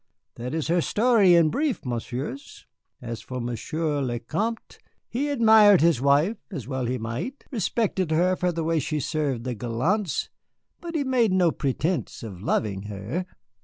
[0.33, 2.65] That is her story in brief, Messieurs.
[3.03, 8.35] As for Monsieur le Vicomte, he admired his wife, as well he might, respected her
[8.35, 10.29] for the way she served the gallants,
[10.79, 13.27] but he made no pretence of loving her.